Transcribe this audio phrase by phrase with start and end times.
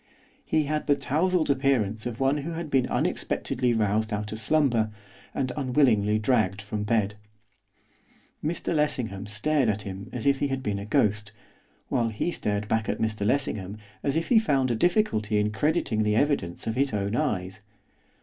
[0.43, 4.89] He had the tousled appearance of one who had been unexpectedly roused out of slumber,
[5.35, 7.17] and unwillingly dragged from bed.
[8.43, 11.33] Mr Lessingham stared at him as if he had been a ghost,
[11.89, 16.01] while he stared back at Mr Lessingham as if he found a difficulty in crediting
[16.01, 17.59] the evidence of his own eyes.